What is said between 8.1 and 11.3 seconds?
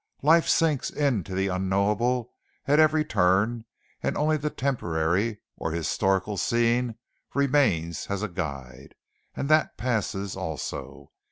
a guide, and that passes also.